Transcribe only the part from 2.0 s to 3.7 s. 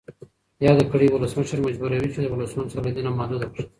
چې له ولسونو سره لیدنه محدوده کړي.